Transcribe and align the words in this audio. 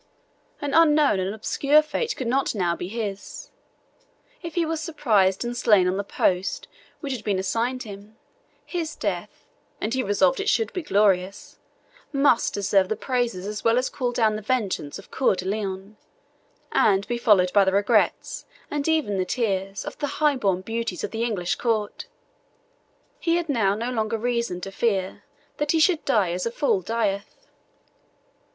An 0.61 0.73
unknown 0.73 1.19
and 1.19 1.31
obscure 1.35 1.83
fate 1.83 2.15
could 2.15 2.25
not 2.25 2.55
now 2.55 2.75
be 2.75 2.87
his. 2.87 3.51
If 4.41 4.55
he 4.55 4.65
was 4.65 4.81
surprised 4.81 5.45
and 5.45 5.55
slain 5.55 5.87
on 5.87 5.97
the 5.97 6.03
post 6.03 6.67
which 7.01 7.13
had 7.13 7.23
been 7.23 7.37
assigned 7.37 7.83
him, 7.83 8.17
his 8.65 8.95
death 8.95 9.45
and 9.79 9.93
he 9.93 10.01
resolved 10.01 10.39
it 10.39 10.49
should 10.49 10.73
be 10.73 10.81
glorious 10.81 11.59
must 12.11 12.51
deserve 12.55 12.89
the 12.89 12.95
praises 12.95 13.45
as 13.45 13.63
well 13.63 13.77
as 13.77 13.91
call 13.91 14.11
down 14.11 14.35
the 14.35 14.41
vengeance 14.41 14.97
of 14.97 15.11
Coeur 15.11 15.35
de 15.35 15.45
Lion, 15.45 15.97
and 16.71 17.07
be 17.07 17.19
followed 17.19 17.53
by 17.53 17.63
the 17.63 17.71
regrets, 17.71 18.47
and 18.71 18.87
even 18.87 19.19
the 19.19 19.23
tears, 19.23 19.85
of 19.85 19.99
the 19.99 20.07
high 20.17 20.35
born 20.35 20.61
beauties 20.61 21.03
of 21.03 21.11
the 21.11 21.23
English 21.23 21.57
Court. 21.57 22.07
He 23.19 23.35
had 23.35 23.49
now 23.49 23.75
no 23.75 23.91
longer 23.91 24.17
reason 24.17 24.61
to 24.61 24.71
fear 24.71 25.25
that 25.57 25.73
he 25.73 25.79
should 25.79 26.03
die 26.05 26.31
as 26.31 26.47
a 26.47 26.51
fool 26.51 26.81
dieth. 26.81 27.45